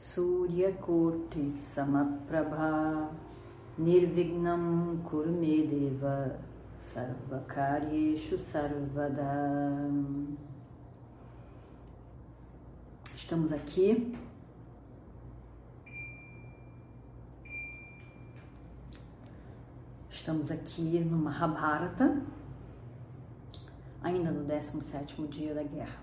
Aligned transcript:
Mahakaya 0.00 0.72
Suryakoti 0.80 1.50
Samaprabha 1.50 3.10
Nirvignam 3.78 5.02
Kurmedeva 5.04 6.38
Sarvakaryeshu 6.78 8.38
Sarvada. 8.38 9.90
Estamos 13.14 13.52
aqui 13.52 14.16
Estamos 20.10 20.50
aqui 20.50 21.00
no 21.00 21.16
Mahabharata, 21.16 22.22
ainda 24.02 24.30
no 24.30 24.46
17º 24.46 25.26
dia 25.28 25.54
da 25.54 25.62
guerra. 25.62 25.98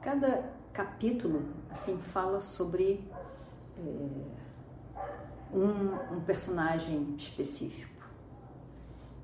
Cada 0.00 0.55
capítulo 0.76 1.42
assim 1.70 1.96
fala 1.96 2.38
sobre 2.38 3.02
é, 3.78 4.26
um, 5.50 6.16
um 6.16 6.20
personagem 6.20 7.14
específico. 7.16 8.04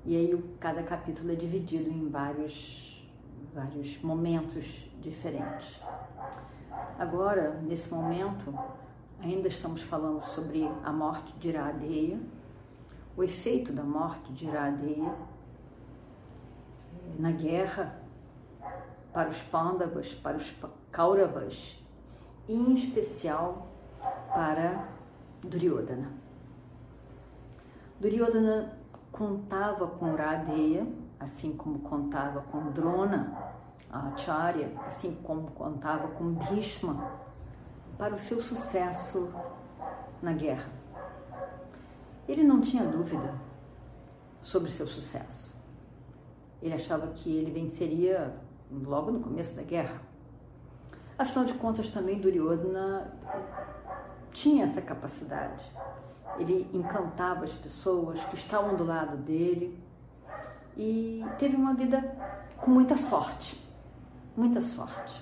E 0.03 0.17
aí 0.17 0.43
cada 0.59 0.81
capítulo 0.81 1.31
é 1.31 1.35
dividido 1.35 1.91
em 1.91 2.09
vários, 2.09 3.07
vários 3.53 4.01
momentos 4.01 4.65
diferentes. 4.99 5.79
Agora, 6.97 7.61
nesse 7.61 7.93
momento, 7.93 8.57
ainda 9.21 9.47
estamos 9.47 9.83
falando 9.83 10.21
sobre 10.21 10.67
a 10.83 10.91
morte 10.91 11.33
de 11.37 11.49
Iradeia, 11.49 12.19
o 13.15 13.23
efeito 13.23 13.71
da 13.71 13.83
morte 13.83 14.33
de 14.33 14.47
Iradeia 14.47 15.13
eh, 16.95 17.15
na 17.19 17.31
guerra 17.31 18.02
para 19.13 19.29
os 19.29 19.41
Pandavas, 19.43 20.13
para 20.15 20.37
os 20.37 20.53
Kauravas 20.91 21.79
e 22.47 22.53
em 22.53 22.73
especial 22.73 23.67
para 24.27 24.87
Duryodhana. 25.41 26.11
Duryodhana 27.99 28.77
contava 29.11 29.87
com 29.87 30.15
Radeya, 30.15 30.87
assim 31.19 31.55
como 31.55 31.79
contava 31.79 32.41
com 32.41 32.71
Drona, 32.71 33.53
a 33.89 34.07
Acharya, 34.09 34.73
assim 34.87 35.15
como 35.23 35.51
contava 35.51 36.07
com 36.09 36.33
Bhishma, 36.33 37.11
para 37.97 38.15
o 38.15 38.17
seu 38.17 38.41
sucesso 38.41 39.31
na 40.21 40.33
guerra. 40.33 40.69
Ele 42.27 42.43
não 42.43 42.59
tinha 42.59 42.83
dúvida 42.85 43.35
sobre 44.41 44.71
seu 44.71 44.87
sucesso. 44.87 45.55
Ele 46.61 46.73
achava 46.73 47.07
que 47.07 47.35
ele 47.37 47.51
venceria 47.51 48.33
logo 48.85 49.11
no 49.11 49.19
começo 49.19 49.55
da 49.55 49.63
guerra. 49.63 50.01
Afinal 51.17 51.45
de 51.45 51.53
contas, 51.53 51.89
também 51.89 52.19
Duryodhana 52.19 53.13
tinha 54.31 54.65
essa 54.65 54.81
capacidade 54.81 55.71
ele 56.39 56.69
encantava 56.73 57.45
as 57.45 57.53
pessoas 57.53 58.23
que 58.25 58.35
estavam 58.35 58.75
do 58.75 58.83
lado 58.83 59.17
dele 59.17 59.79
e 60.75 61.23
teve 61.37 61.55
uma 61.55 61.73
vida 61.73 62.01
com 62.57 62.71
muita 62.71 62.95
sorte, 62.95 63.63
muita 64.35 64.61
sorte. 64.61 65.21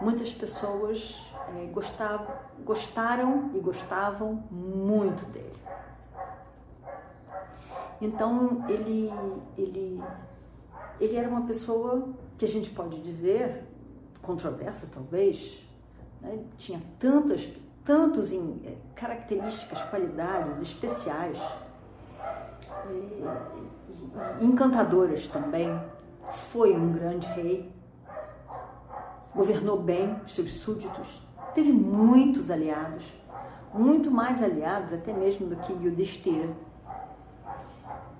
Muitas 0.00 0.32
pessoas 0.32 1.30
é, 1.54 1.66
gostavam, 1.66 2.26
gostaram 2.64 3.52
e 3.54 3.60
gostavam 3.60 4.42
muito 4.50 5.24
dele. 5.26 5.52
Então 8.00 8.64
ele, 8.68 9.12
ele, 9.56 10.02
ele 10.98 11.16
era 11.16 11.28
uma 11.28 11.42
pessoa 11.42 12.08
que 12.42 12.46
a 12.46 12.48
gente 12.48 12.70
pode 12.70 13.00
dizer 13.02 13.62
controversa 14.20 14.88
talvez, 14.92 15.64
né? 16.20 16.42
tinha 16.58 16.82
tantas 16.98 17.48
tantos 17.84 18.32
em 18.32 18.60
eh, 18.64 18.74
características, 18.96 19.80
qualidades 19.84 20.58
especiais, 20.60 21.38
e, 22.90 23.22
e, 24.40 24.44
encantadoras 24.44 25.28
também. 25.28 25.68
Foi 26.50 26.74
um 26.76 26.92
grande 26.92 27.28
rei, 27.28 27.72
governou 29.32 29.80
bem 29.80 30.16
seus 30.26 30.52
súditos, 30.54 31.22
teve 31.54 31.72
muitos 31.72 32.50
aliados, 32.50 33.04
muito 33.72 34.10
mais 34.10 34.42
aliados 34.42 34.92
até 34.92 35.12
mesmo 35.12 35.46
do 35.46 35.54
que 35.56 35.72
Yudhishthira. 35.72 36.50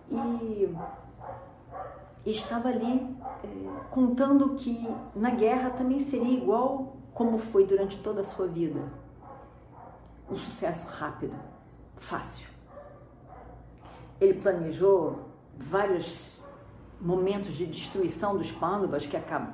E 0.08 0.68
estava 2.30 2.68
ali 2.68 3.16
eh, 3.42 3.48
contando 3.90 4.54
que 4.54 4.88
na 5.14 5.30
guerra 5.30 5.70
também 5.70 5.98
seria 5.98 6.38
igual 6.38 6.96
como 7.12 7.38
foi 7.38 7.66
durante 7.66 7.98
toda 7.98 8.20
a 8.20 8.24
sua 8.24 8.46
vida 8.46 8.80
um 10.30 10.36
sucesso 10.36 10.86
rápido, 10.86 11.34
fácil. 11.98 12.48
Ele 14.20 14.34
planejou 14.34 15.28
vários 15.58 16.42
momentos 17.00 17.54
de 17.54 17.66
destruição 17.66 18.36
dos 18.36 18.50
pândavas 18.50 19.06
que 19.06 19.16
acabam. 19.16 19.52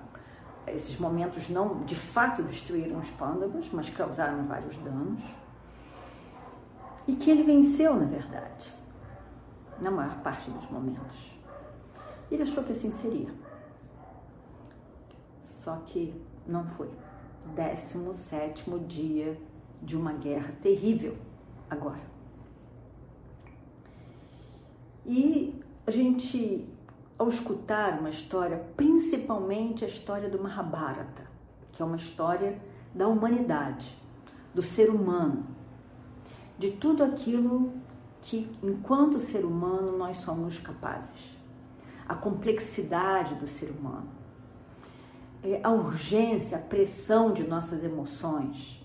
Esses 0.67 0.99
momentos 0.99 1.49
não 1.49 1.83
de 1.85 1.97
fato 1.97 2.43
destruíram 2.43 2.99
os 2.99 3.09
pândavas, 3.11 3.67
mas 3.73 3.89
causaram 3.89 4.47
vários 4.47 4.77
danos. 4.79 5.23
E 7.07 7.17
que 7.17 7.31
ele 7.31 7.43
venceu, 7.43 7.95
na 7.95 8.05
verdade, 8.05 8.71
na 9.81 9.91
maior 9.91 10.17
parte 10.21 10.51
dos 10.51 10.71
momentos. 10.71 11.38
Ele 12.31 12.43
achou 12.43 12.63
que 12.63 12.73
assim 12.73 12.91
seria. 12.91 13.31
Só 15.41 15.77
que 15.87 16.15
não 16.47 16.67
foi. 16.67 16.89
17 17.55 18.71
dia 18.87 19.41
de 19.83 19.97
uma 19.97 20.13
guerra 20.13 20.53
terrível 20.61 21.17
agora. 21.71 22.03
E 25.07 25.59
a 25.87 25.91
gente, 25.91 26.69
ao 27.19 27.29
escutar 27.29 27.99
uma 27.99 28.11
história, 28.11 28.59
principalmente 28.77 29.85
a 29.85 29.89
história 29.89 30.29
do 30.29 30.39
Mahabharata, 30.43 31.27
que 31.73 31.81
é 31.81 31.85
uma 31.85 31.97
história 31.97 32.61
da 32.95 33.09
humanidade, 33.09 33.97
do 34.55 34.61
ser 34.63 34.91
humano, 34.91 35.47
de 36.59 36.73
tudo 36.73 37.03
aquilo 37.03 37.73
que, 38.21 38.51
enquanto 38.63 39.19
ser 39.21 39.45
humano, 39.45 39.97
nós 39.97 40.19
somos 40.19 40.59
capazes, 40.59 41.38
a 42.09 42.15
complexidade 42.15 43.35
do 43.35 43.47
ser 43.47 43.71
humano, 43.71 44.09
é, 45.43 45.61
a 45.63 45.71
urgência, 45.71 46.57
a 46.57 46.61
pressão 46.61 47.33
de 47.33 47.47
nossas 47.47 47.85
emoções, 47.85 48.83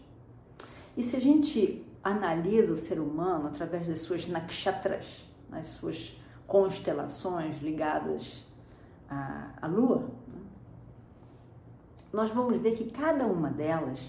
e 0.96 1.02
se 1.02 1.16
a 1.16 1.20
gente 1.20 1.84
analisa 2.04 2.74
o 2.74 2.78
ser 2.78 3.00
humano 3.00 3.48
através 3.48 3.88
das 3.88 4.02
suas 4.02 4.28
nakshatras, 4.28 5.26
nas 5.50 5.70
suas 5.70 6.20
constelações 6.46 7.62
ligadas 7.62 8.46
à, 9.10 9.50
à 9.62 9.68
Lua, 9.68 10.10
né? 10.28 10.42
nós 12.12 12.30
vamos 12.30 12.62
ver 12.62 12.76
que 12.76 12.92
cada 12.92 13.26
uma 13.26 13.50
delas 13.50 14.00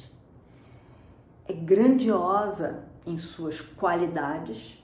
é 1.46 1.52
grandiosa 1.52 2.84
em 3.06 3.16
suas 3.16 3.60
qualidades 3.60 4.82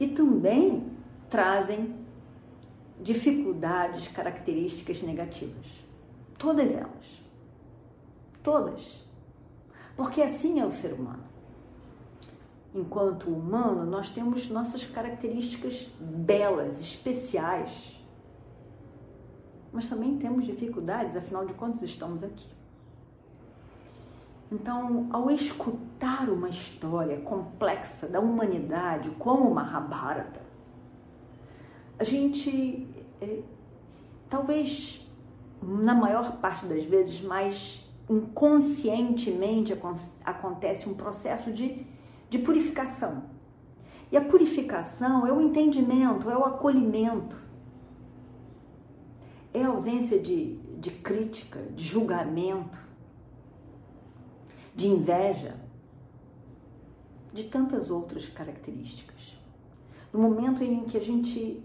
e 0.00 0.08
também 0.08 0.90
trazem 1.28 2.03
dificuldades, 3.04 4.08
características 4.08 5.02
negativas. 5.02 5.66
Todas 6.38 6.72
elas. 6.72 7.22
Todas. 8.42 9.04
Porque 9.94 10.22
assim 10.22 10.58
é 10.58 10.64
o 10.64 10.72
ser 10.72 10.94
humano. 10.94 11.22
Enquanto 12.74 13.28
humano, 13.30 13.84
nós 13.84 14.10
temos 14.10 14.48
nossas 14.48 14.84
características 14.86 15.86
belas, 16.00 16.80
especiais. 16.80 17.70
Mas 19.72 19.88
também 19.88 20.18
temos 20.18 20.46
dificuldades, 20.46 21.16
afinal 21.16 21.44
de 21.46 21.52
contas, 21.52 21.82
estamos 21.82 22.24
aqui. 22.24 22.48
Então, 24.50 25.08
ao 25.12 25.30
escutar 25.30 26.28
uma 26.28 26.48
história 26.48 27.20
complexa 27.20 28.08
da 28.08 28.20
humanidade, 28.20 29.10
como 29.18 29.52
Mahabharata, 29.54 30.44
a 31.98 32.02
gente, 32.02 32.86
talvez 34.28 35.04
na 35.62 35.94
maior 35.94 36.36
parte 36.38 36.66
das 36.66 36.84
vezes, 36.84 37.22
mais 37.22 37.82
inconscientemente 38.08 39.72
acontece 40.24 40.88
um 40.88 40.94
processo 40.94 41.50
de, 41.52 41.86
de 42.28 42.38
purificação. 42.38 43.24
E 44.12 44.16
a 44.16 44.20
purificação 44.20 45.26
é 45.26 45.32
o 45.32 45.40
entendimento, 45.40 46.30
é 46.30 46.36
o 46.36 46.44
acolhimento, 46.44 47.36
é 49.52 49.62
a 49.62 49.68
ausência 49.68 50.18
de, 50.20 50.56
de 50.78 50.90
crítica, 50.90 51.60
de 51.74 51.82
julgamento, 51.82 52.78
de 54.74 54.88
inveja, 54.88 55.56
de 57.32 57.44
tantas 57.44 57.90
outras 57.90 58.28
características. 58.28 59.36
No 60.12 60.20
momento 60.20 60.62
em 60.62 60.84
que 60.84 60.96
a 60.96 61.00
gente 61.00 61.64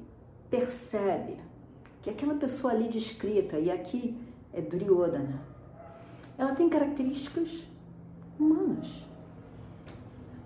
percebe 0.49 1.48
que 2.01 2.09
aquela 2.09 2.35
pessoa 2.35 2.73
ali 2.73 2.87
descrita, 2.87 3.59
e 3.59 3.69
aqui 3.69 4.17
é 4.53 4.61
Duryodhana, 4.61 5.41
ela 6.37 6.55
tem 6.55 6.69
características 6.69 7.65
humanas. 8.39 8.87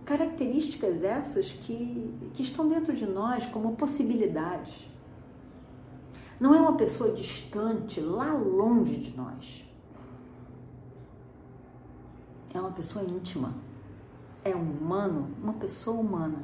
Características 0.04 1.04
essas 1.04 1.52
que, 1.52 2.14
que 2.34 2.44
estão 2.44 2.68
dentro 2.68 2.96
de 2.96 3.06
nós 3.06 3.46
como 3.46 3.76
possibilidades. 3.76 4.88
Não 6.40 6.54
é 6.54 6.60
uma 6.60 6.76
pessoa 6.76 7.14
distante, 7.14 8.02
lá 8.02 8.34
longe 8.34 8.98
de 8.98 9.16
nós. 9.16 9.64
É 12.54 12.60
uma 12.60 12.72
pessoa 12.72 13.06
íntima. 13.06 13.54
É 14.44 14.56
um 14.56 14.72
humano, 14.72 15.34
uma 15.42 15.54
pessoa 15.54 15.98
humana. 16.00 16.44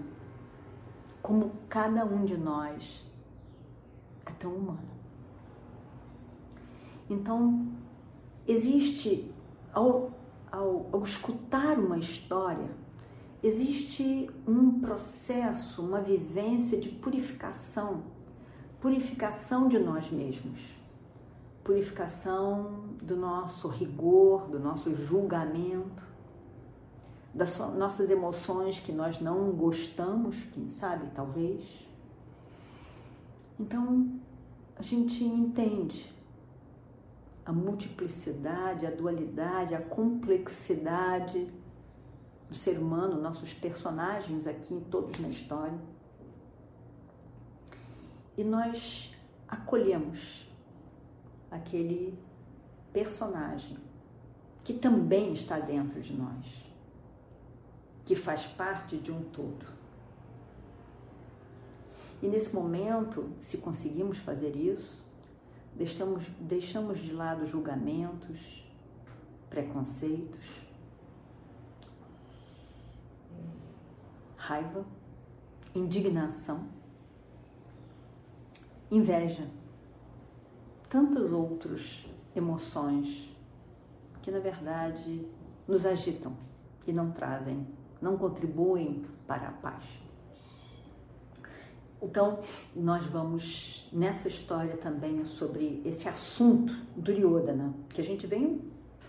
Como 1.22 1.52
cada 1.68 2.06
um 2.06 2.24
de 2.24 2.38
nós 2.38 3.06
é 4.26 4.32
tão 4.32 4.54
humano. 4.54 4.99
Então, 7.10 7.68
existe, 8.48 9.32
ao, 9.74 10.12
ao, 10.52 10.90
ao 10.92 11.04
escutar 11.04 11.78
uma 11.80 11.98
história, 11.98 12.70
existe 13.42 14.30
um 14.48 14.80
processo, 14.80 15.82
uma 15.82 16.02
vivência 16.02 16.80
de 16.80 16.90
purificação 16.90 18.04
purificação 18.80 19.68
de 19.68 19.78
nós 19.78 20.10
mesmos, 20.10 20.60
purificação 21.64 22.86
do 23.02 23.16
nosso 23.16 23.68
rigor, 23.68 24.48
do 24.48 24.60
nosso 24.60 24.94
julgamento, 24.96 26.08
das 27.34 27.58
nossas 27.76 28.10
emoções 28.10 28.80
que 28.80 28.92
nós 28.92 29.20
não 29.20 29.52
gostamos, 29.52 30.38
quem 30.52 30.70
sabe, 30.70 31.10
talvez. 31.14 31.88
Então, 33.60 34.10
a 34.78 34.82
gente 34.82 35.24
entende 35.24 36.12
a 37.50 37.51
multiplicidade, 37.51 38.86
a 38.86 38.92
dualidade, 38.92 39.74
a 39.74 39.81
complexidade 39.81 41.51
do 42.48 42.54
ser 42.54 42.78
humano, 42.78 43.19
nossos 43.19 43.56
personagens 43.56 44.46
aqui, 44.46 44.80
todos 44.92 45.19
na 45.19 45.30
história 45.30 45.80
e 48.38 48.44
nós 48.44 49.16
acolhemos 49.48 50.48
aquele 51.50 52.19
personagem 52.94 53.78
que 54.63 54.74
também 54.74 55.34
está 55.34 55.57
dentro 55.60 56.00
de 56.01 56.13
nós, 56.13 56.46
que 58.06 58.13
faz 58.13 58.46
parte 58.46 58.96
de 58.96 59.12
um 59.12 59.24
todo. 59.24 59.66
E 62.22 62.28
nesse 62.28 62.54
momento, 62.54 63.31
se 63.40 63.57
conseguimos 63.57 64.19
fazer 64.19 64.56
isso, 64.56 65.09
deixamos, 65.75 66.24
deixamos 66.39 67.00
de 67.00 67.12
lado 67.12 67.45
julgamentos, 67.45 68.66
preconceitos, 69.50 70.45
raiva, 74.38 74.86
indignação 75.75 76.80
inveja, 78.92 79.48
tantas 80.89 81.31
outras 81.31 82.06
emoções 82.36 83.30
que 84.22 84.31
na 84.31 84.39
verdade 84.39 85.27
nos 85.68 85.86
agitam 85.86 86.36
e 86.88 86.92
não 86.92 87.12
trazem, 87.12 87.68
não 88.01 88.18
contribuem 88.18 89.06
para 89.27 89.50
a 89.50 89.51
paz. 89.51 89.83
Então, 92.01 92.40
nós 92.75 93.06
vamos 93.07 93.90
nessa 93.92 94.30
história 94.30 94.78
também 94.78 95.25
sobre 95.25 95.81
esse 95.84 96.07
assunto 96.07 96.74
do 96.96 97.01
Duryodhana, 97.01 97.74
que 97.90 98.00
a 98.00 98.04
gente 98.04 98.25
vem 98.25 98.62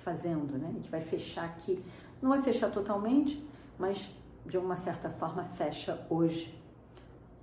fazendo, 0.03 0.59
né? 0.59 0.75
Que 0.83 0.91
vai 0.91 1.01
fechar 1.01 1.45
aqui, 1.45 1.83
não 2.21 2.31
vai 2.31 2.43
fechar 2.43 2.71
totalmente, 2.71 3.47
mas 3.79 4.11
de 4.45 4.59
uma 4.59 4.77
certa 4.77 5.09
forma 5.09 5.45
fecha 5.45 6.05
hoje 6.11 6.59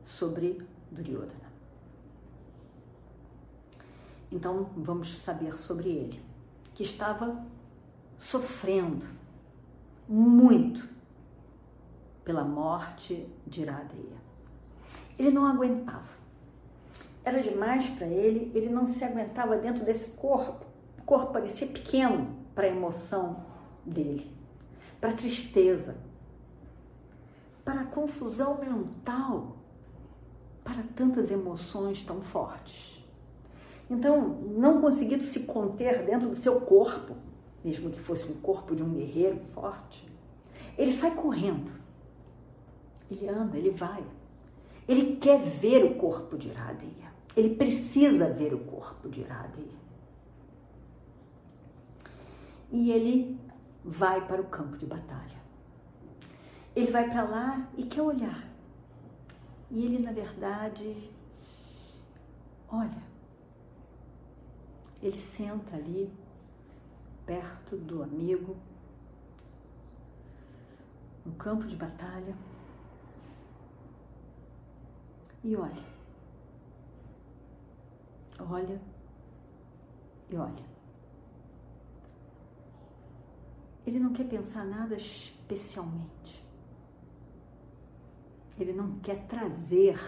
sobre 0.04 0.62
Duryodhana. 0.92 1.48
Então 4.30 4.70
vamos 4.76 5.18
saber 5.18 5.58
sobre 5.58 5.90
ele, 5.90 6.22
que 6.76 6.84
estava 6.84 7.46
sofrendo 8.18 9.06
muito 10.08 10.88
pela 12.26 12.44
morte 12.44 13.26
de 13.46 13.62
Iradeia. 13.62 14.18
Ele 15.18 15.32
não 15.32 15.46
aguentava. 15.46 16.18
Era 17.24 17.42
demais 17.42 17.90
para 17.90 18.08
ele, 18.08 18.52
ele 18.56 18.70
não 18.70 18.88
se 18.88 19.04
aguentava 19.04 19.58
dentro 19.58 19.84
desse 19.84 20.12
corpo. 20.12 20.66
O 21.00 21.04
corpo 21.04 21.34
parecia 21.34 21.68
pequeno 21.68 22.36
para 22.56 22.68
a 22.68 22.70
emoção 22.70 23.46
dele, 23.86 24.32
para 25.00 25.10
a 25.10 25.14
tristeza, 25.14 25.96
para 27.66 27.82
a 27.82 27.86
confusão 27.86 28.58
mental, 28.60 29.58
para 30.64 30.84
tantas 30.96 31.30
emoções 31.30 32.04
tão 32.04 32.22
fortes. 32.22 33.04
Então, 33.90 34.42
não 34.58 34.82
conseguindo 34.82 35.24
se 35.24 35.42
conter 35.42 36.06
dentro 36.06 36.30
do 36.30 36.36
seu 36.36 36.60
corpo, 36.62 37.16
mesmo 37.64 37.90
que 37.90 38.00
fosse 38.00 38.26
um 38.30 38.36
corpo 38.36 38.76
de 38.76 38.84
um 38.84 38.94
guerreiro 38.94 39.40
forte, 39.54 40.08
ele 40.78 40.96
sai 40.96 41.12
correndo. 41.12 41.72
Ele 43.10 43.28
anda, 43.28 43.58
ele 43.58 43.72
vai. 43.72 44.04
Ele 44.88 45.18
quer 45.18 45.42
ver 45.42 45.84
o 45.84 45.96
corpo 45.96 46.38
de 46.38 46.48
Iradeia. 46.48 47.12
Ele 47.36 47.56
precisa 47.56 48.32
ver 48.32 48.54
o 48.54 48.60
corpo 48.60 49.10
de 49.10 49.22
Iradeia. 49.22 49.78
E 52.72 52.92
ele 52.92 53.40
vai 53.84 54.26
para 54.26 54.42
o 54.42 54.48
campo 54.48 54.78
de 54.78 54.86
batalha. 54.86 55.38
Ele 56.76 56.92
vai 56.92 57.10
para 57.10 57.24
lá 57.24 57.68
e 57.78 57.84
quer 57.84 58.02
olhar. 58.02 58.48
E 59.70 59.86
ele, 59.86 60.00
na 60.00 60.12
verdade, 60.12 61.12
olha 62.70 63.08
ele 65.02 65.20
senta 65.20 65.76
ali, 65.76 66.12
perto 67.26 67.78
do 67.78 68.02
amigo, 68.02 68.56
no 71.26 71.34
campo 71.34 71.68
de 71.68 71.76
batalha, 71.76 72.36
e 75.44 75.56
olha. 75.56 75.98
Olha 78.40 78.82
e 80.30 80.36
olha. 80.36 80.66
Ele 83.86 84.00
não 84.00 84.12
quer 84.12 84.28
pensar 84.28 84.66
nada 84.66 84.96
especialmente. 84.96 86.46
Ele 88.60 88.74
não 88.74 89.00
quer 89.00 89.26
trazer 89.28 90.00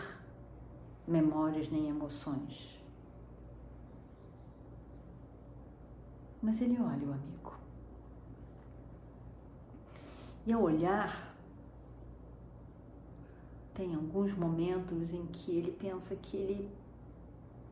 memórias 1.07 1.69
nem 1.69 1.87
emoções. 1.87 2.77
Mas 6.41 6.61
ele 6.61 6.79
olha 6.79 7.07
o 7.07 7.13
amigo. 7.13 7.57
E 10.45 10.53
ao 10.53 10.61
olhar, 10.61 11.28
tem 13.79 13.95
alguns 13.95 14.35
momentos 14.37 15.13
em 15.13 15.25
que 15.27 15.55
ele 15.55 15.71
pensa 15.71 16.13
que 16.13 16.35
ele, 16.35 16.69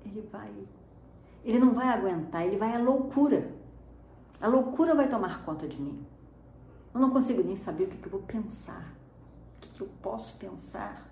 ele 0.05 0.21
vai, 0.31 0.49
ele 1.43 1.59
não 1.59 1.73
vai 1.73 1.89
aguentar, 1.89 2.45
ele 2.45 2.55
vai 2.55 2.73
à 2.73 2.79
loucura. 2.79 3.51
A 4.39 4.47
loucura 4.47 4.95
vai 4.95 5.09
tomar 5.09 5.43
conta 5.43 5.67
de 5.67 5.75
mim. 5.75 6.01
Eu 6.93 7.01
não 7.01 7.09
consigo 7.09 7.43
nem 7.43 7.57
saber 7.57 7.83
o 7.83 7.87
que, 7.87 7.97
que 7.97 8.07
eu 8.07 8.11
vou 8.11 8.21
pensar, 8.21 8.95
o 9.57 9.59
que, 9.59 9.69
que 9.69 9.81
eu 9.81 9.89
posso 10.01 10.37
pensar. 10.37 11.11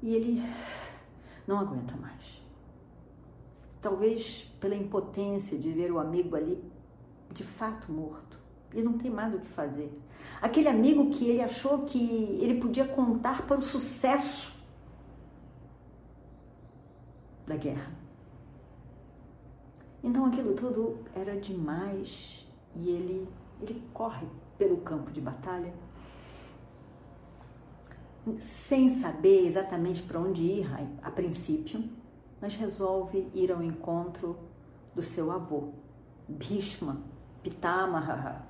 E 0.00 0.14
ele 0.14 0.42
não 1.46 1.58
aguenta 1.58 1.94
mais 1.98 2.40
talvez 3.82 4.44
pela 4.60 4.74
impotência 4.74 5.58
de 5.58 5.70
ver 5.70 5.90
o 5.90 5.98
amigo 5.98 6.36
ali 6.36 6.62
de 7.30 7.42
fato 7.44 7.92
morto. 7.92 8.38
Ele 8.72 8.82
não 8.82 8.98
tem 8.98 9.10
mais 9.10 9.34
o 9.34 9.38
que 9.38 9.48
fazer. 9.48 9.90
Aquele 10.40 10.68
amigo 10.68 11.10
que 11.10 11.28
ele 11.28 11.42
achou 11.42 11.80
que 11.80 12.38
ele 12.40 12.60
podia 12.60 12.86
contar 12.86 13.42
para 13.46 13.58
o 13.58 13.62
sucesso 13.62 14.52
da 17.46 17.56
guerra. 17.56 17.92
Então 20.02 20.24
aquilo 20.26 20.54
tudo 20.54 20.98
era 21.14 21.38
demais 21.38 22.46
e 22.74 22.88
ele, 22.88 23.28
ele 23.60 23.82
corre 23.92 24.26
pelo 24.56 24.78
campo 24.78 25.10
de 25.10 25.20
batalha 25.20 25.72
sem 28.40 28.88
saber 28.90 29.46
exatamente 29.46 30.02
para 30.02 30.20
onde 30.20 30.42
ir 30.42 30.66
a, 31.02 31.10
princípio, 31.10 31.82
mas 32.40 32.54
resolve 32.54 33.28
ir 33.34 33.50
ao 33.50 33.62
encontro 33.62 34.38
do 34.94 35.02
seu 35.02 35.30
avô, 35.30 35.72
Bhishma 36.28 37.00
Pitamaha, 37.42 38.46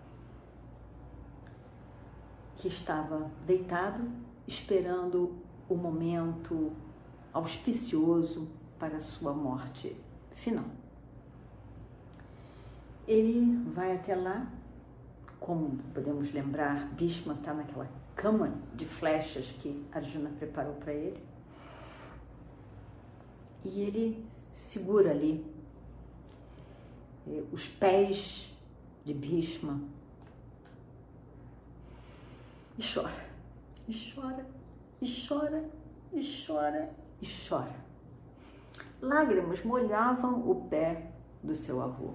que 2.60 2.68
estava 2.68 3.30
deitado 3.46 4.06
esperando 4.46 5.34
o 5.68 5.74
momento 5.74 6.72
auspicioso 7.32 8.48
para 8.78 9.00
sua 9.00 9.32
morte 9.32 9.96
final. 10.34 10.66
Ele 13.08 13.56
vai 13.72 13.96
até 13.96 14.14
lá, 14.14 14.46
como 15.38 15.78
podemos 15.94 16.32
lembrar, 16.32 16.86
Bhishma 16.92 17.32
está 17.32 17.54
naquela 17.54 17.88
cama 18.14 18.54
de 18.74 18.84
flechas 18.84 19.46
que 19.60 19.82
Arjuna 19.90 20.28
preparou 20.38 20.74
para 20.74 20.92
ele. 20.92 21.22
E 23.64 23.80
ele 23.80 24.26
segura 24.44 25.12
ali 25.12 25.46
eh, 27.26 27.42
os 27.50 27.66
pés 27.66 28.54
de 29.04 29.14
Bhishma 29.14 29.80
e 32.80 32.94
chora, 32.94 33.26
e 33.86 34.12
chora, 34.14 34.46
e 35.02 35.26
chora, 35.28 35.70
e 36.14 36.44
chora, 36.46 36.90
e 37.20 37.28
chora. 37.46 37.76
Lágrimas 39.02 39.62
molhavam 39.62 40.50
o 40.50 40.66
pé 40.70 41.12
do 41.42 41.54
seu 41.54 41.82
avô. 41.82 42.14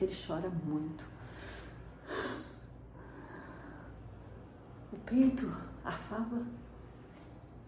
Ele 0.00 0.14
chora 0.14 0.48
muito. 0.48 1.04
O 4.92 4.96
peito 5.04 5.52
arfava 5.84 6.46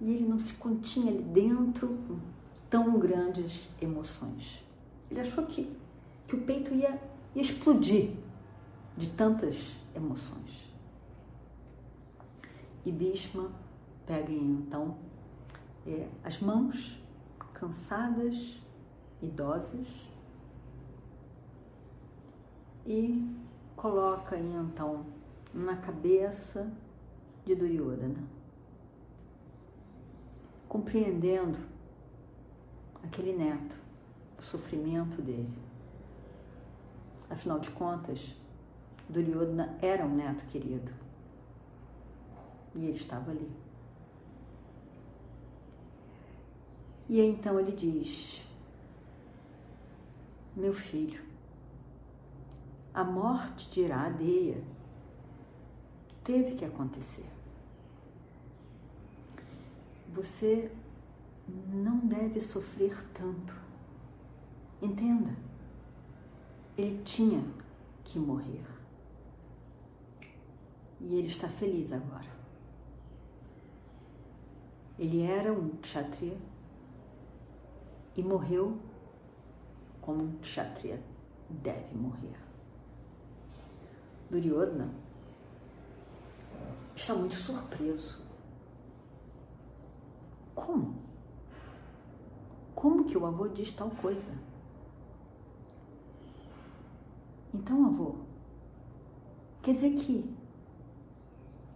e 0.01 0.09
ele 0.09 0.29
não 0.29 0.39
se 0.39 0.53
continha 0.53 1.11
ali 1.11 1.23
dentro 1.23 1.99
tão 2.71 2.97
grandes 3.01 3.69
emoções. 3.83 4.65
Ele 5.11 5.19
achou 5.19 5.45
que, 5.47 5.77
que 6.29 6.37
o 6.37 6.43
peito 6.43 6.73
ia, 6.73 7.03
ia 7.35 7.43
explodir 7.43 8.13
de 8.97 9.11
tantas 9.11 9.77
emoções. 9.97 10.68
E 12.85 12.93
Bhishma 12.93 13.51
pega 14.07 14.33
então 14.33 14.97
é, 15.87 16.09
as 16.25 16.41
mãos 16.41 17.03
cansadas, 17.53 18.59
idosas, 19.21 19.87
e 22.87 23.37
coloca 23.77 24.39
então 24.39 25.05
na 25.53 25.77
cabeça 25.77 26.73
de 27.45 27.55
Duryodhana, 27.55 28.23
compreendendo 30.69 31.59
aquele 33.03 33.37
neto, 33.37 33.75
o 34.39 34.43
sofrimento 34.43 35.21
dele. 35.21 35.53
Afinal 37.29 37.59
de 37.59 37.71
contas, 37.71 38.35
Duryodhana 39.09 39.77
era 39.83 40.05
um 40.05 40.15
neto 40.15 40.47
querido 40.47 41.08
e 42.75 42.85
ele 42.85 42.97
estava 42.97 43.31
ali. 43.31 43.51
E 47.09 47.21
então 47.21 47.59
ele 47.59 47.73
diz: 47.73 48.45
Meu 50.55 50.75
filho, 50.75 51.23
a 52.93 53.03
morte 53.03 53.71
de 53.71 53.81
Iradeia 53.81 54.63
teve 56.23 56.55
que 56.57 56.65
acontecer. 56.65 57.27
Você 60.13 60.71
não 61.73 61.99
deve 61.99 62.41
sofrer 62.41 63.03
tanto. 63.15 63.55
Entenda, 64.83 65.35
ele 66.77 67.03
tinha 67.03 67.43
que 68.05 68.19
morrer. 68.19 68.65
E 71.01 71.15
ele 71.15 71.29
está 71.29 71.49
feliz 71.49 71.93
agora. 71.93 72.38
Ele 74.99 75.23
era 75.23 75.53
um 75.53 75.69
kshatriya 75.77 76.37
e 78.17 78.23
morreu 78.23 78.79
como 80.01 80.25
um 80.25 80.39
kshatriya 80.39 81.01
deve 81.49 81.95
morrer. 81.95 82.37
Duryodhana 84.31 84.93
está 86.95 87.15
muito 87.15 87.37
surpreso. 87.37 88.27
Como? 90.55 90.97
Como 92.75 93.05
que 93.05 93.17
o 93.17 93.25
avô 93.25 93.49
diz 93.49 93.73
tal 93.73 93.91
coisa? 93.91 94.33
Então, 97.55 97.87
avô, 97.87 98.17
quer 99.63 99.73
dizer 99.73 99.95
que. 99.97 100.37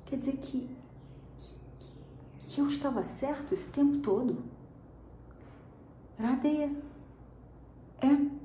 Quer 0.06 0.16
dizer 0.16 0.36
que. 0.36 0.81
Que 2.52 2.60
eu 2.60 2.68
estava 2.68 3.02
certo 3.02 3.54
esse 3.54 3.70
tempo 3.70 3.96
todo? 4.00 4.44
Radeya 6.18 6.70
é. 7.98 8.42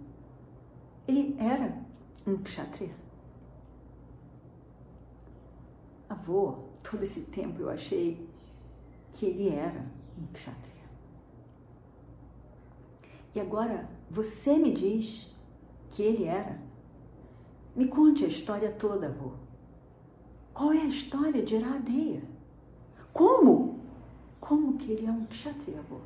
Ele 1.05 1.35
era 1.37 1.77
um 2.25 2.37
kshatriya. 2.37 2.95
Avô, 6.07 6.53
todo 6.81 7.03
esse 7.03 7.19
tempo 7.21 7.61
eu 7.61 7.69
achei 7.69 8.29
que 9.11 9.25
ele 9.25 9.49
era 9.49 9.85
um 10.17 10.25
kshatriya. 10.27 10.87
E 13.35 13.41
agora 13.41 13.89
você 14.09 14.57
me 14.57 14.71
diz 14.71 15.29
que 15.89 16.01
ele 16.01 16.23
era. 16.23 16.61
Me 17.75 17.89
conte 17.89 18.23
a 18.23 18.29
história 18.29 18.71
toda, 18.71 19.07
avô. 19.07 19.33
Qual 20.53 20.71
é 20.71 20.79
a 20.79 20.85
história 20.85 21.43
de 21.43 21.57
Iradeia? 21.57 22.23
Como? 23.11 23.66
Como 24.47 24.77
que 24.77 24.93
ele 24.93 25.05
é 25.05 25.11
um 25.11 25.25
kshatriya, 25.25 25.79
avô? 25.79 25.99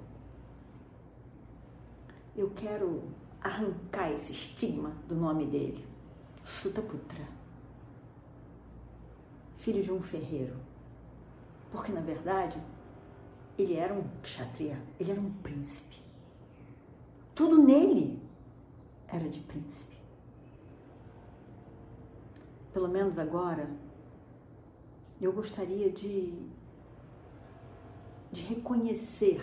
Eu 2.36 2.50
quero 2.55 3.03
arrancar 3.39 4.12
esse 4.12 4.31
estigma 4.31 4.95
do 5.07 5.13
nome 5.15 5.45
dele. 5.45 5.86
Sutaputra. 6.43 7.27
Filho 9.57 9.83
de 9.83 9.91
um 9.91 10.01
ferreiro. 10.01 10.55
Porque, 11.71 11.91
na 11.91 12.01
verdade, 12.01 12.60
ele 13.60 13.75
era 13.75 13.93
um 13.93 14.03
kshatriya, 14.24 14.81
ele 15.00 15.12
era 15.12 15.21
um 15.21 15.31
príncipe. 15.43 16.01
Tudo 17.36 17.62
nele 17.62 18.19
era 19.07 19.29
de 19.29 19.39
príncipe. 19.41 19.98
Pelo 22.74 22.88
menos 22.88 23.19
agora, 23.19 23.69
eu 25.21 25.31
gostaria 25.31 25.91
de, 25.91 26.33
de 28.31 28.41
reconhecer 28.43 29.41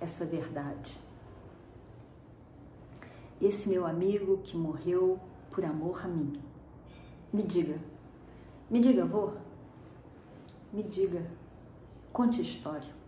essa 0.00 0.24
verdade. 0.24 0.98
Esse 3.40 3.68
meu 3.68 3.86
amigo 3.86 4.38
que 4.38 4.56
morreu 4.56 5.20
por 5.50 5.64
amor 5.64 6.04
a 6.04 6.08
mim. 6.08 6.40
Me 7.32 7.42
diga, 7.42 7.78
me 8.70 8.80
diga, 8.80 9.02
avô, 9.02 9.32
me 10.72 10.82
diga, 10.82 11.30
conte 12.12 12.40
a 12.40 12.42
história. 12.42 12.98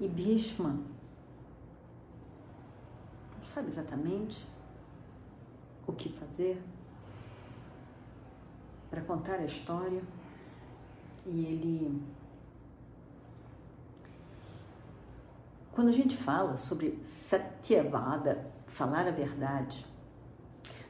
E 0.00 0.08
Bhishma 0.08 0.80
não 3.38 3.44
sabe 3.44 3.68
exatamente 3.68 4.44
o 5.86 5.92
que 5.92 6.08
fazer 6.08 6.60
para 8.90 9.02
contar 9.02 9.40
a 9.40 9.44
história 9.44 10.02
e 11.26 11.46
ele. 11.46 12.02
Quando 15.74 15.88
a 15.88 15.92
gente 15.92 16.16
fala 16.16 16.56
sobre 16.56 17.00
Satyavada, 17.02 18.46
falar 18.68 19.08
a 19.08 19.10
verdade, 19.10 19.84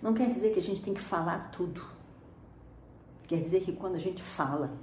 não 0.02 0.12
quer 0.12 0.28
dizer 0.28 0.52
que 0.52 0.58
a 0.58 0.62
gente 0.62 0.82
tem 0.82 0.92
que 0.92 1.00
falar 1.00 1.50
tudo. 1.50 1.82
Quer 3.26 3.40
dizer 3.40 3.62
que 3.62 3.72
quando 3.72 3.94
a 3.94 3.98
gente 3.98 4.22
fala, 4.22 4.76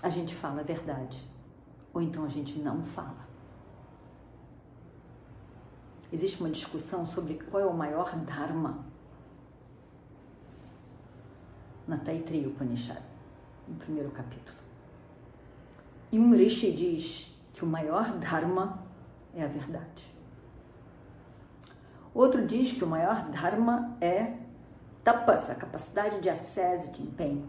a 0.00 0.08
gente 0.08 0.32
fala 0.32 0.60
a 0.60 0.62
verdade. 0.62 1.28
Ou 1.92 2.00
então 2.00 2.24
a 2.24 2.28
gente 2.28 2.56
não 2.60 2.84
fala. 2.84 3.26
Existe 6.12 6.38
uma 6.38 6.50
discussão 6.50 7.04
sobre 7.04 7.34
qual 7.34 7.60
é 7.60 7.66
o 7.66 7.74
maior 7.74 8.14
Dharma 8.20 8.84
na 11.88 11.96
Taittiriya 11.96 12.46
Upanishad, 12.46 13.02
no 13.66 13.74
primeiro 13.74 14.12
capítulo. 14.12 14.56
E 16.12 16.18
um 16.20 16.32
Rishi 16.32 16.70
diz 16.70 17.36
que 17.52 17.64
o 17.64 17.66
maior 17.66 18.08
Dharma 18.18 18.81
é 19.34 19.42
a 19.42 19.48
verdade. 19.48 20.12
Outro 22.14 22.46
diz 22.46 22.72
que 22.72 22.84
o 22.84 22.86
maior 22.86 23.30
dharma 23.30 23.96
é 24.00 24.36
tapas, 25.02 25.50
a 25.50 25.54
capacidade 25.54 26.20
de 26.20 26.28
ascese, 26.28 26.90
de 26.92 27.02
empenho, 27.02 27.48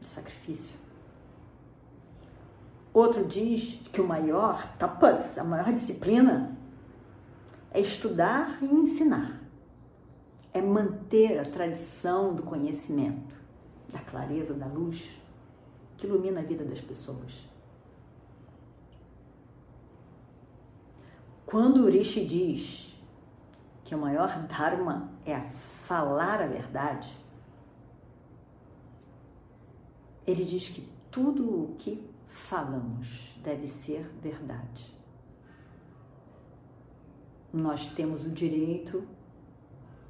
de 0.00 0.06
sacrifício. 0.06 0.76
Outro 2.92 3.24
diz 3.24 3.80
que 3.92 4.00
o 4.00 4.06
maior 4.06 4.76
tapas, 4.76 5.38
a 5.38 5.44
maior 5.44 5.72
disciplina, 5.72 6.56
é 7.70 7.80
estudar 7.80 8.58
e 8.62 8.66
ensinar, 8.66 9.40
é 10.52 10.60
manter 10.60 11.38
a 11.38 11.44
tradição 11.44 12.34
do 12.34 12.42
conhecimento, 12.42 13.34
da 13.88 14.00
clareza, 14.00 14.54
da 14.54 14.66
luz 14.66 15.02
que 15.96 16.06
ilumina 16.06 16.40
a 16.40 16.42
vida 16.42 16.64
das 16.64 16.80
pessoas. 16.80 17.47
Quando 21.48 21.84
o 21.84 21.88
Rishi 21.88 22.26
diz 22.26 22.94
que 23.82 23.94
o 23.94 23.98
maior 23.98 24.28
Dharma 24.46 25.08
é 25.24 25.40
falar 25.86 26.42
a 26.42 26.46
verdade, 26.46 27.08
ele 30.26 30.44
diz 30.44 30.68
que 30.68 30.86
tudo 31.10 31.48
o 31.48 31.74
que 31.76 32.06
falamos 32.28 33.34
deve 33.42 33.66
ser 33.66 34.02
verdade. 34.20 34.94
Nós 37.50 37.88
temos 37.94 38.26
o 38.26 38.30
direito 38.30 39.08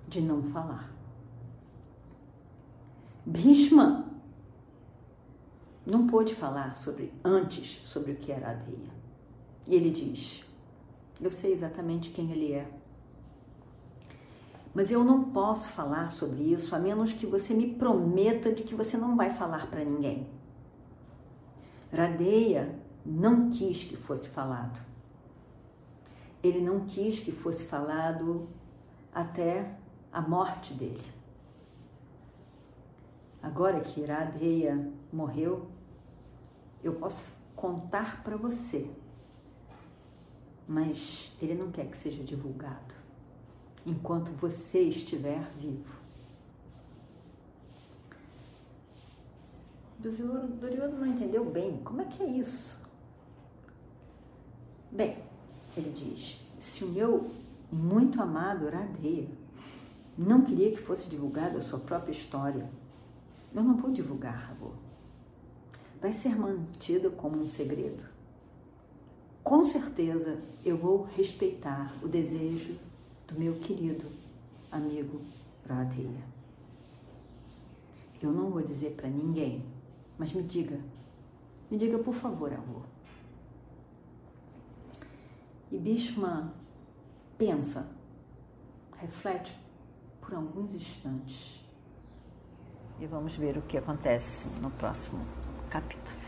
de 0.09 0.21
não 0.21 0.43
falar. 0.43 0.93
Bhishma 3.25 4.11
não 5.87 6.09
pôde 6.09 6.35
falar 6.35 6.75
sobre 6.75 7.13
antes 7.25 7.81
sobre 7.87 8.11
o 8.11 8.17
que 8.17 8.33
era 8.33 8.49
a 8.49 8.51
Adeia. 8.51 8.91
E 9.69 9.77
ele 9.77 9.93
diz: 9.93 10.48
Eu 11.21 11.31
sei 11.31 11.53
exatamente 11.53 12.11
quem 12.11 12.31
ele 12.31 12.53
é. 12.53 12.71
Mas 14.75 14.91
eu 14.91 15.03
não 15.03 15.31
posso 15.31 15.67
falar 15.69 16.13
sobre 16.13 16.43
isso 16.53 16.75
a 16.75 16.79
menos 16.79 17.13
que 17.13 17.27
você 17.27 17.53
me 17.53 17.75
prometa 17.75 18.53
de 18.53 18.63
que 18.63 18.75
você 18.75 18.97
não 18.97 19.17
vai 19.17 19.35
falar 19.35 19.69
para 19.69 19.85
ninguém. 19.85 20.29
Radeia 21.93 22.79
não 23.05 23.51
quis 23.51 23.85
que 23.85 23.97
fosse 23.97 24.29
falado. 24.29 24.79
Ele 26.43 26.61
não 26.61 26.81
quis 26.81 27.19
que 27.19 27.33
fosse 27.33 27.65
falado 27.65 28.49
até 29.13 29.75
a 30.13 30.21
morte 30.21 30.75
dele. 30.75 31.03
Agora 33.43 33.81
que 33.81 34.05
Radeia 34.05 34.93
morreu, 35.13 35.69
eu 36.83 36.95
posso 36.95 37.23
contar 37.57 38.23
para 38.23 38.37
você, 38.37 38.89
mas 40.69 41.33
ele 41.41 41.55
não 41.55 41.71
quer 41.71 41.87
que 41.87 41.97
seja 41.97 42.23
divulgado 42.23 42.95
enquanto 43.87 44.31
você 44.33 44.83
estiver 44.83 45.51
vivo. 45.59 45.97
Duryodhana 49.99 50.99
não 50.99 51.07
entendeu 51.07 51.45
bem 51.45 51.79
como 51.79 52.03
é 52.03 52.05
que 52.05 52.23
é 52.23 52.27
isso. 52.27 52.79
Bem, 54.93 55.19
ele 55.77 55.91
diz: 55.91 56.39
se 56.61 56.85
o 56.85 56.89
meu 56.89 57.31
muito 57.73 58.23
amado 58.23 58.69
Radeya 58.69 59.29
não 60.17 60.43
queria 60.43 60.71
que 60.71 60.83
fosse 60.83 61.09
divulgada 61.09 61.59
a 61.59 61.63
sua 61.63 61.81
própria 61.81 62.13
história, 62.13 62.71
eu 63.55 63.63
não 63.63 63.77
vou 63.77 63.91
divulgar, 63.91 64.51
avô 64.51 64.73
vai 66.01 66.13
ser 66.13 66.37
mantido 66.37 67.11
como 67.11 67.43
um 67.43 67.49
segredo. 67.49 68.03
Com 69.43 69.65
certeza 69.65 70.41
eu 70.65 70.77
vou 70.77 71.05
respeitar 71.17 71.95
o 72.03 72.09
desejo 72.09 72.79
do 73.27 73.39
meu 73.39 73.55
querido 73.55 74.07
amigo 74.71 75.21
Radheya. 75.67 76.23
Eu 78.21 78.33
não 78.33 78.51
vou 78.51 78.63
dizer 78.63 78.95
para 78.97 79.09
ninguém, 79.09 79.65
mas 80.19 80.33
me 80.33 80.43
diga, 80.43 80.79
me 81.71 81.79
diga 81.79 81.99
por 81.99 82.15
favor, 82.15 82.53
avô. 82.53 82.83
E 85.71 85.79
Bhishma 85.79 86.53
pensa, 87.37 87.89
reflete 88.97 89.57
por 90.21 90.35
alguns 90.35 90.75
instantes 90.75 91.65
e 93.01 93.07
vamos 93.07 93.35
ver 93.37 93.57
o 93.57 93.63
que 93.63 93.79
acontece 93.79 94.49
no 94.61 94.71
próximo 94.73 95.25
capítulo. 95.71 96.28